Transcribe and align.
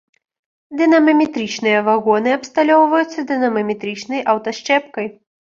Дынамаметрычныя 0.79 1.83
вагоны 1.89 2.29
абсталёўваюцца 2.39 3.27
дынамаметрычнай 3.33 4.21
аўтасчэпкай. 4.35 5.07